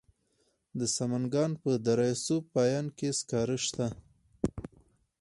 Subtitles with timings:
[0.79, 3.87] د سمنګان په دره صوف پاین کې سکاره شته.